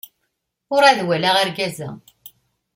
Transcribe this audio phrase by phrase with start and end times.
[0.75, 1.89] Urɛad walaɣ argaz-a.